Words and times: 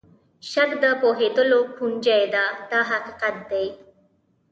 شک 0.49 0.69
د 0.83 0.85
پوهېدلو 1.01 1.59
کونجۍ 1.77 2.23
ده 2.33 2.45
دا 2.71 2.81
حقیقت 2.91 3.35
دی. 3.51 3.67